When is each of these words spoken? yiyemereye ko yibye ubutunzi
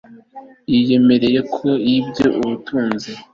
yiyemereye 0.71 1.39
ko 1.53 1.67
yibye 1.87 2.25
ubutunzi 2.39 3.11